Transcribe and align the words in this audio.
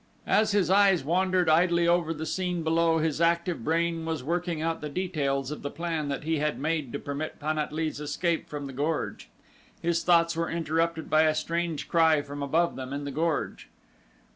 As 0.25 0.51
his 0.51 0.71
eyes 0.71 1.03
wandered 1.03 1.47
idly 1.47 1.87
over 1.87 2.11
the 2.11 2.25
scene 2.25 2.63
below 2.63 2.97
his 2.97 3.21
active 3.21 3.63
brain 3.63 4.03
was 4.03 4.23
working 4.23 4.59
out 4.59 4.81
the 4.81 4.89
details 4.89 5.51
of 5.51 5.61
the 5.61 5.69
plan 5.69 6.07
that 6.07 6.23
he 6.23 6.39
had 6.39 6.57
made 6.57 6.91
to 6.93 6.97
permit 6.97 7.39
Pan 7.39 7.59
at 7.59 7.71
lee's 7.71 7.99
escape 7.99 8.49
from 8.49 8.65
the 8.65 8.73
gorge. 8.73 9.29
His 9.79 10.03
thoughts 10.03 10.35
were 10.35 10.49
interrupted 10.49 11.07
by 11.07 11.25
a 11.25 11.35
strange 11.35 11.87
cry 11.87 12.23
from 12.23 12.41
above 12.41 12.75
them 12.75 12.93
in 12.93 13.05
the 13.05 13.11
gorge. 13.11 13.69